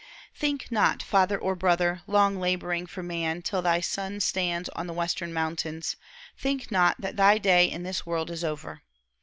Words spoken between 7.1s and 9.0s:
thy day in this world is over.